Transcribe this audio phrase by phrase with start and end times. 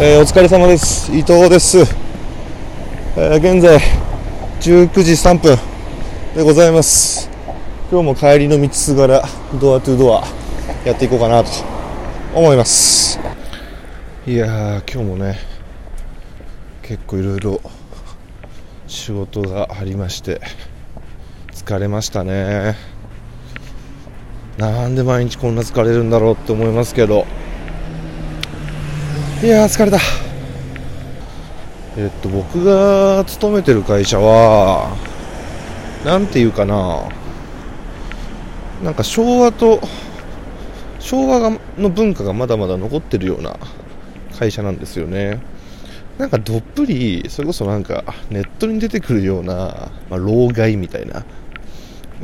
[0.00, 1.10] えーお疲れ様です。
[1.10, 3.80] 伊藤です、えー現在
[4.60, 5.58] 19時3分
[6.36, 7.28] でございます。
[7.90, 9.24] 今日も帰りの道すがら
[9.60, 10.22] ドアトゥドア
[10.84, 11.50] やっていこうかなと
[12.32, 13.18] 思います。
[14.24, 15.36] いやー今日もね
[16.82, 17.60] 結構いろいろ
[18.86, 20.40] 仕事がありまして
[21.50, 22.76] 疲れましたね。
[24.58, 27.26] なんで毎日こんな疲れるんだろうって思いますけど。
[29.40, 29.98] いや疲れた。
[31.96, 34.96] えっと僕が勤めてる会社は
[36.04, 37.08] なんていうかな。
[38.82, 39.80] なんか昭和と
[40.98, 43.56] 昭和がの文化がまだまだ残ってるような
[44.36, 45.40] 会社なんですよね。
[46.18, 51.24] なんかどっぷりそれこそなんかネットに出てくるような、まあ、老害みたいな。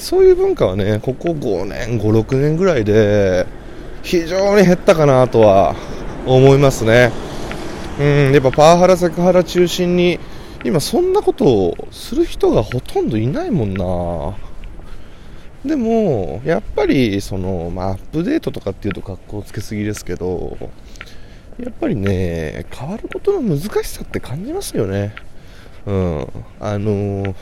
[0.00, 3.46] そういう文化はねここ5年56年ぐらいで
[4.02, 5.76] 非常に減ったかなとは
[6.26, 7.12] 思いますね。
[7.98, 10.18] うんやっぱパワハラセクハラ中心に
[10.64, 14.36] 今そんなことをする人がほとんどいないもんな。
[15.64, 20.56] でもやっぱりその、まあ、アップデートとかっていうと格好つけすぎですけど
[21.58, 25.14] やっぱりね変わることの難しさって感じますよね。
[25.86, 26.26] うん
[26.60, 27.34] あの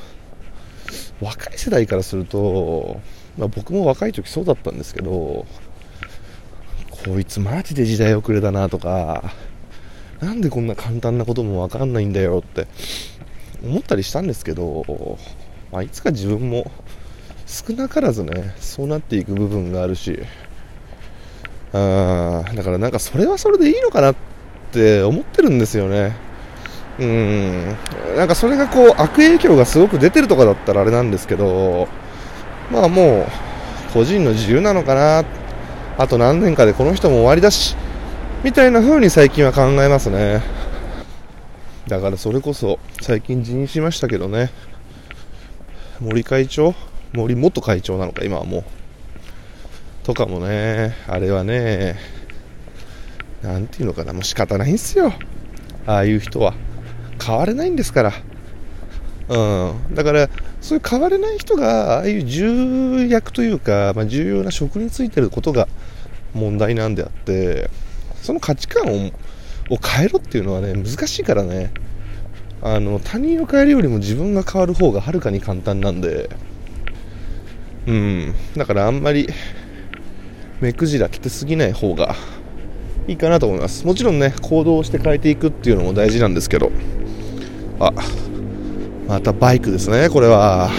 [1.20, 3.00] 若い世代からすると、
[3.38, 5.46] まあ、僕も若い時そうだったんですけど
[7.04, 9.34] こいつマジで時代遅れだなとか
[10.20, 12.66] なんでこんな簡単なことも分かんないんだよって
[13.62, 15.18] 思ったりしたんですけど、
[15.70, 16.70] まあ、いつか自分も
[17.46, 20.18] 少なからずねそうなっていく部分があるし
[21.74, 24.16] あーだからなんかそれはそれでいいのかなっ
[24.72, 26.16] て思ってるんですよね。
[26.98, 27.76] うん。
[28.16, 31.88] なんかそれがこう悪影響がすごく出てるとかだったらあれなんですけど
[32.70, 33.26] まあもう
[33.92, 35.43] 個人の自由なのかなって
[35.96, 37.76] あと何年かでこの人も終わりだし
[38.42, 40.42] みたいな風に最近は考えますね。
[41.86, 44.50] だからそれこそ最近辞任しましたけどね。
[46.00, 46.74] 森会長？
[47.12, 48.64] 森元会長なのか今はもう。
[50.02, 51.96] とかもねあれはね
[53.42, 55.12] なんていうのかなもう仕方ないんすよ。
[55.86, 56.54] ああいう人は。
[57.24, 58.12] 変われないんですから。
[59.26, 59.36] う
[59.90, 60.28] ん、だから
[60.60, 65.66] そういう変われない人がああいう重役というか、まあ、重要な職に就いてることが
[66.34, 67.70] 問題なんであって
[68.22, 68.84] その価値観
[69.70, 71.72] を変えろっていうのはね難しいからね。
[72.62, 76.30] あの他人を変えるよりも自分が変わる方がはるかに簡単なんで。
[77.86, 78.34] うん。
[78.56, 79.28] だからあんまり
[80.60, 82.14] 目くじら立てすぎない方が
[83.06, 83.86] いいかなと思います。
[83.86, 86.72] もちろんね行動して変えていくっていうのも大事なんですけど。
[87.80, 87.92] あ
[89.06, 90.70] またバイクですねこれは。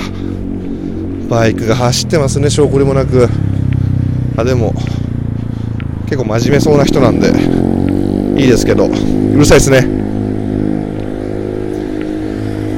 [1.30, 3.30] バイクが走ってますね証拠りもなく。
[4.38, 4.74] あでも
[6.06, 7.32] 結構真面目そうな人なんで
[8.40, 8.90] いいですけどう
[9.38, 9.80] るさいですね。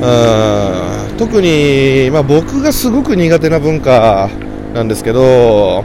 [0.02, 4.30] うん特に、まあ、僕がすごく苦手な文化
[4.74, 5.84] なんですけどいわ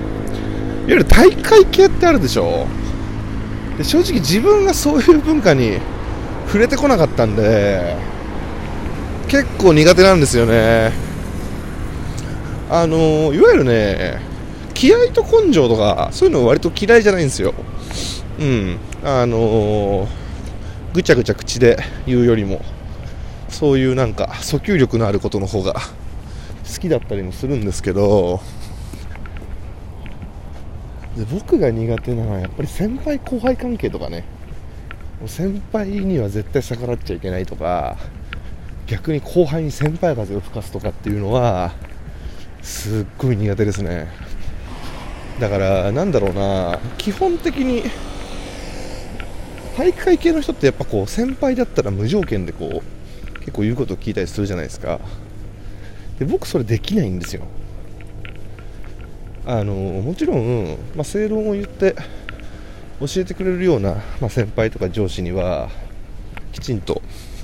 [0.86, 2.66] ゆる大会系ってあるでしょ。
[3.78, 5.78] で正直自分がそういう文化に
[6.46, 7.96] 触れてこなかったんで
[9.28, 10.92] 結構苦手なんですよね。
[12.68, 14.31] あのいわゆるね
[14.82, 17.54] 気合と根性とかそういうの割と嫌いじゃないんですよ。
[18.40, 18.78] うん。
[19.04, 20.08] あの
[20.92, 22.64] ぐちゃぐちゃ口で言うよりも
[23.48, 28.40] そういうなんか訴求力のあることの方が好きだったりもするんですけど
[31.16, 34.24] で僕が苦手なのはやっぱり先輩後輩関係とかね。
[35.28, 37.96] 先輩には絶対逆らっちゃいけないとか
[38.88, 41.70] 逆に後輩に先輩風を吹かすとかっていうのは
[42.62, 44.31] すっごい苦手ですね。
[45.42, 46.78] だからなんだろうな。
[46.98, 47.82] 基本的に
[49.76, 55.00] 体育会系の人ってやっぱこう先輩だったら無条件でこう結構言うことを聞いたりするじゃないですか。
[56.20, 57.42] で僕それできないんですよ。
[59.44, 61.96] あのもちろん、まあ、正論を言って
[63.00, 65.70] 教えてくれるような、まあ、先輩とか上司には
[66.52, 67.02] きちんと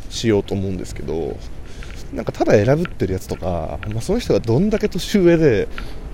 [0.09, 1.37] しようと思うんですけど
[2.15, 5.67] なんかただ選ぶってるやつとか、まあ、その人がどんだけ年上で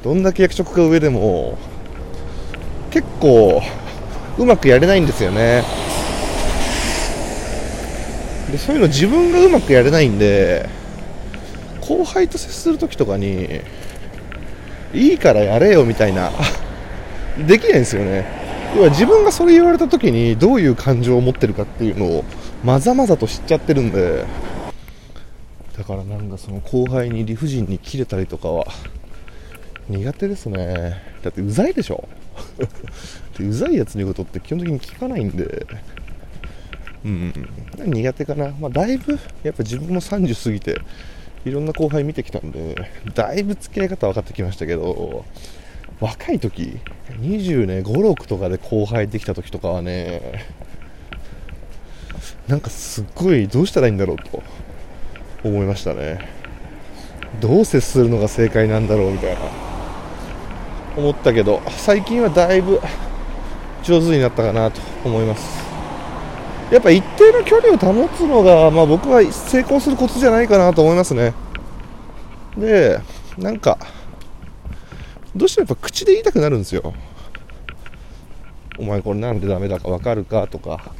[0.02, 1.58] どんだけ役職が上でも
[2.94, 3.60] 結構
[4.38, 5.64] うまくやれないんですよね。
[8.52, 10.68] でそういうの自分がうまくやれないんで
[11.80, 13.62] 後輩と接する時とかに
[14.92, 16.30] いいからやれよみたいな
[17.48, 18.24] できないんですよね。
[18.76, 22.24] 要は自分がそれ言われた時にどういう感情を持ってるかっていうのを
[22.62, 24.24] まざまざと知っちゃってるんで。
[25.76, 28.64] だからなんかその後輩に理不尽に切れたりとかは
[29.88, 31.02] 苦手ですね。
[31.22, 32.08] だってうざいでしょ。
[33.38, 35.66] でうざいやつの言うことって基本的に聞かないんで。
[37.04, 37.32] うん
[37.84, 40.80] 苦手かな、まあ、だいぶやっぱ自分も30過ぎて
[41.44, 42.76] いろんな後輩見てきたんで
[43.14, 45.26] だいぶ付き合い方分かってきましたけど
[46.00, 46.78] 若い時
[47.20, 50.46] 20ね56とかで後輩できた時とかはね
[52.48, 54.42] なんかすっごいどうしたらいいんだろうと
[55.44, 56.26] 思いましたね。
[57.40, 59.73] どう接するのが正解なんだろうみたいな。
[60.96, 62.80] 思ったけど最近はだいぶ
[63.82, 65.64] 上手になったかなと思います。
[66.70, 71.34] やっぱ一定の距離を保つのが、まあ、僕は成功するコツじゃないかなと思いますね。
[72.56, 73.00] で
[73.36, 73.78] なんか
[75.36, 76.94] どうしてもやっぱ口で言いたくなるんですよ。
[78.78, 80.94] お前これなんでダメだか分かるかとか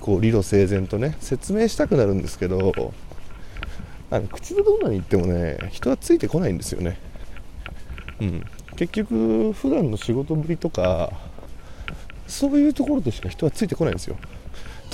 [0.00, 2.72] こう理路整然とね説明したくなるんですけど
[4.10, 6.98] あの口でどんなに言ってもね人はついてこないんですよね。
[8.20, 8.44] うん。
[8.76, 11.12] 結局普段の仕事ぶりとか
[12.26, 14.16] そういうところでしか人はついてこないんですよ。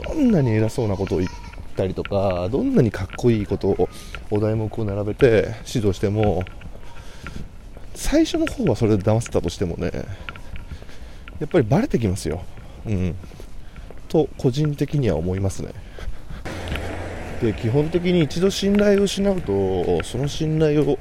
[0.03, 1.31] どんなに偉そうなことを言っ
[1.77, 3.89] たりとかどんなにかっこいいことを
[4.31, 6.45] お題目を並べて指導しても
[7.95, 9.91] 最初の方はそれで騙せたとしてもね
[11.39, 12.43] やっぱりバレてきますよ。
[12.87, 13.15] うん。
[14.09, 15.71] と個人的には思いますね。
[17.43, 20.99] で基本的に一度信頼を失うとその信頼を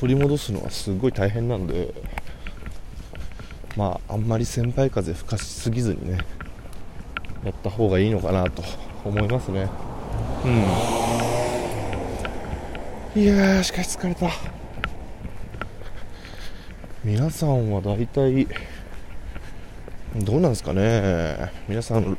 [0.00, 1.92] 取り戻すのはすごい大変なんで
[3.76, 6.18] まああんまり先輩風吹かしすぎずにね
[7.44, 8.62] やった方がいいのかなと
[9.04, 9.68] 思いますね。
[13.14, 13.22] うん。
[13.22, 14.30] いやしかし疲れた。
[17.04, 18.46] 皆さんは大体
[20.16, 21.52] どうなんですかね。
[21.68, 22.16] 皆さん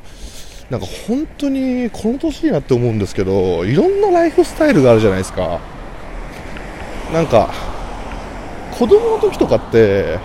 [0.70, 5.60] なんか本当にこの年になって思うんですけどいろんなライフスタイルがあるじゃないですか。
[7.12, 7.71] なんか
[8.72, 10.18] 子供の時とかって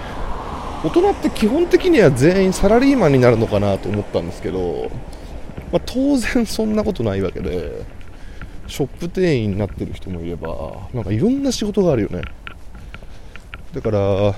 [0.84, 4.90] 大人って基本的には全員サラリーマンになるのかなと思ったんですけど、
[5.72, 7.86] まあ、当然そんなことないわけで
[8.68, 12.22] ショップ店員になってる人もいればなんかいろんな仕事があるよね。
[13.74, 14.36] だから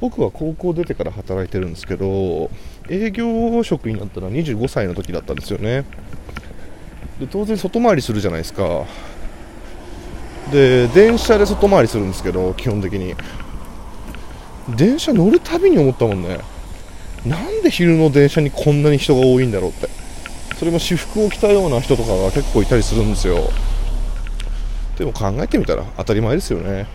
[0.00, 2.50] 僕は高校出てから働いてるんですけど
[2.88, 5.84] 営業職になったのは25歳の時だったんですよね。
[7.18, 8.84] で当然外回りするじゃないですか。
[10.50, 13.14] で電車で外回りするんですけど基本的に。
[14.76, 16.38] 電車乗るたびに思ったもんね。
[17.26, 19.88] なんで昼の電車にこんなに人が多いんだろうって。
[20.56, 23.50] それも私服を着たような人とかが結構いたりするんですよ。
[24.98, 26.86] でも考えてみたら当たり前ですよね。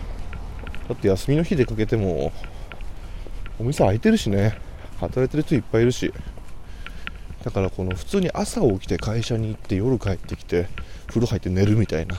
[0.88, 2.32] だって休みの日出かけても
[3.58, 4.58] お店開いてるしね。
[5.00, 6.12] 働いてる人いっぱいいるし。
[7.44, 10.66] だからこの普通に朝起きて会社に行って夜帰ってきて
[11.06, 12.16] 風呂入って寝るみたいな。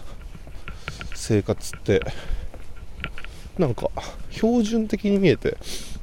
[1.28, 2.02] 生活って
[3.58, 3.90] なんか
[4.32, 5.58] 標準的に見えて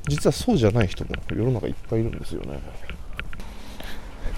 [0.07, 2.61] 実はそうじゃない人も世の中いっぱいいるんですよね。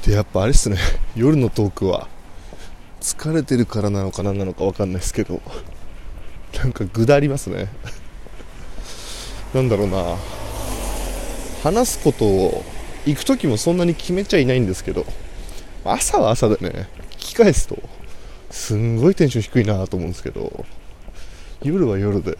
[0.04, 0.76] でやっぱあれっすね。
[1.16, 2.06] 夜のトークは
[3.00, 5.42] 疲れてるからなのか何なのか分かんないですけど
[6.56, 7.68] なんかぐだりますね。
[9.52, 10.16] なんだろうな。
[11.64, 12.64] 話すことを
[13.06, 15.04] 行く時もそんなに決めちゃいないんですけど
[15.84, 17.76] 朝は朝でね聞き返すと
[18.56, 20.64] すんごいテンション低いなと思うんですけど
[21.62, 22.36] 夜は夜で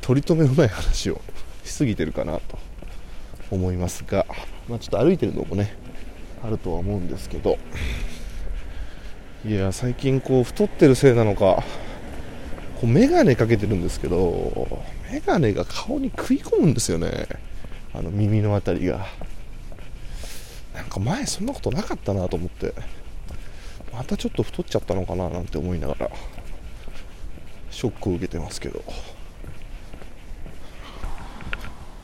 [0.00, 1.20] 取り留めのない話を
[1.62, 2.58] しすぎてるかなと
[3.50, 4.26] 思いますが、
[4.66, 5.76] まあ、ちょっと歩いてるのもね
[6.42, 7.58] あるとは思うんですけど
[9.44, 11.62] いや最近こう太ってるせいなのか
[12.80, 17.26] こう眼鏡かけてるんですけど眼鏡が顔に食い込むんですよね。
[17.92, 19.06] あの耳の辺りが。
[20.72, 22.72] なんか前そんなことなかったなと思って。
[24.00, 26.10] またちょっと太っちゃったのかななんて思いながら
[27.70, 28.82] ショックを受けてますけど。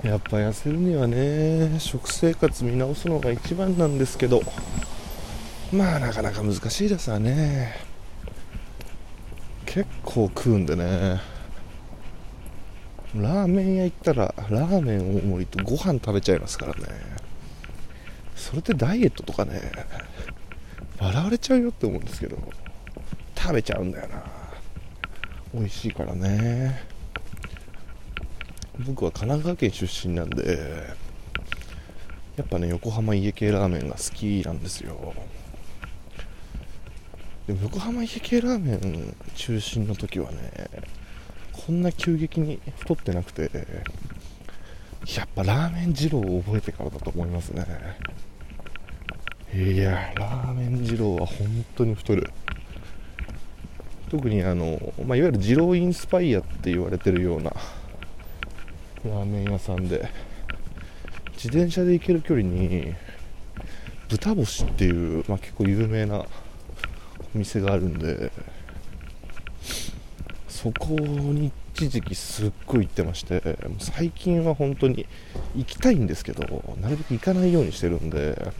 [0.04, 4.42] やっぱ痩せるにはね食生活見直すのが一番なんですけど
[5.72, 7.74] まあなかなか難しいですわね。
[9.64, 11.18] 結構食うんでね。
[13.14, 16.82] ラーメン屋行ったらラーメン大盛りとご飯食べちゃいますからね。
[18.34, 19.72] それってダイエットとかね。
[20.98, 22.36] 笑われちゃうよって思うんですけど
[23.36, 24.22] 食べちゃうんだよな。
[25.54, 26.80] 美味しいからね。
[28.86, 30.58] 僕は神奈川県出身なんで
[32.36, 35.14] やっぱね横浜家系ラーメンが好きなんですよ。
[37.46, 40.68] でも横浜家系ラーメン中心の時はね
[41.52, 43.50] こんな急激に太ってなくて
[45.16, 47.64] やっぱラーメン二郎を覚えてからだと思いますね。
[49.56, 52.30] いやラーメン二郎は本当に太る。
[54.10, 57.50] 特にあの、まあ、いわゆる二郎インスパイアって言われてるような
[59.02, 60.10] ラーメン屋さんで
[61.36, 62.94] 自転車で行ける距離に
[64.10, 66.26] 豚星っていう、まあ、結構有名なお
[67.34, 68.30] 店があるんで
[70.48, 75.06] そこに一時期すっごい行ってまして最近は本当に
[75.56, 76.42] 行きたいんですけど
[76.80, 78.52] なるべく行かないようにしてるんで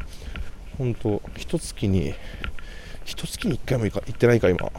[0.78, 2.14] 本当一月に
[3.04, 4.70] 一月に1回も行か行ってないか今。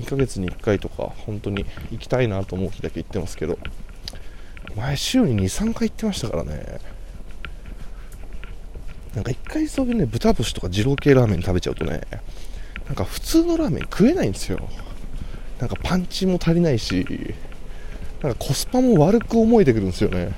[0.00, 3.58] 2ヶ月に1回とか本当に行きたいなと思う日だけ行ってますけど。
[4.74, 6.80] 前週に23回行ってましたからね。
[9.14, 12.00] なんか1回そういうね豚節とか二郎系ラーメン食べちゃうとね
[12.86, 14.68] なんか普通のラーメン食えないんですよ。
[15.58, 17.34] なんかパンチも足りないし
[18.22, 20.32] なんかコスパも悪く思えてくるんですよね。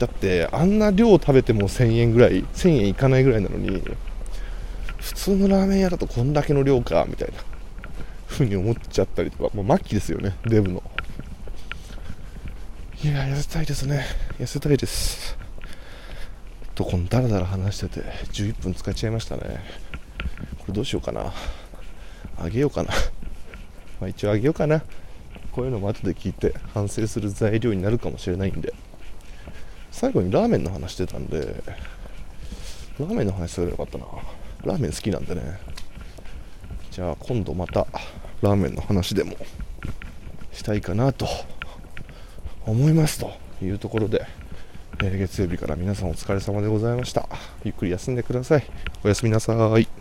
[0.00, 3.82] だってあんな量食べても1000円ぐらい1000円いかないぐらいなのに
[4.98, 7.34] 普通のラーメン屋だとこんだけの量かみたいな
[8.26, 10.82] ふうに思っちゃったりとかもう末期ですよねデブの。
[13.04, 14.06] いや痩せたいですね。
[14.38, 15.36] 痩せたいです。
[16.74, 18.00] とこのダラダラ話してて
[18.32, 19.60] 11分使っちゃいましたね。
[20.60, 21.32] これどうしようかな。
[22.38, 22.90] あげようかな。
[24.00, 24.82] まあ一応あげようかな。
[25.52, 28.72] こういうのも後で聞いて反省する材料になるかもしれないんで。
[30.00, 31.62] 最後にラーメンの話してたんで
[32.98, 34.06] ラーメンの話すればよかったな。
[34.64, 35.42] ラーメン好きなんでね。
[36.90, 37.86] じゃあ今度また
[38.40, 39.36] ラーメンの話でも
[40.54, 41.26] したいかなと
[42.64, 43.30] 思いますと。
[43.62, 44.26] いうところで、
[45.02, 47.28] えー月曜日から皆さんお疲れ様でございました。
[47.62, 48.64] ゆっくり休んでください。
[49.04, 49.99] おやすみなさい。